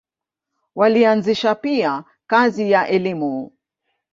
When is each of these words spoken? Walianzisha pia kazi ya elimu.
Walianzisha 0.75 1.55
pia 1.55 2.03
kazi 2.27 2.71
ya 2.71 2.87
elimu. 2.87 3.51